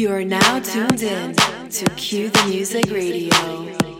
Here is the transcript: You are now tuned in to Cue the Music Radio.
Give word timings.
You 0.00 0.10
are 0.12 0.24
now 0.24 0.60
tuned 0.60 1.02
in 1.02 1.34
to 1.34 1.84
Cue 1.96 2.30
the 2.30 2.46
Music 2.46 2.90
Radio. 2.90 3.99